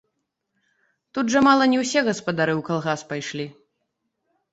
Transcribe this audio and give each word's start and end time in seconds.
Тут 1.17 1.25
жа 1.33 1.39
мала 1.47 1.67
не 1.73 1.81
ўсе 1.81 1.99
гаспадары 2.07 2.53
ў 2.59 2.67
калгас 2.71 3.01
пайшлі. 3.13 3.47